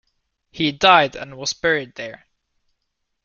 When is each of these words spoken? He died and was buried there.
He 0.49 0.71
died 0.71 1.15
and 1.15 1.37
was 1.37 1.53
buried 1.53 1.93
there. 1.93 2.25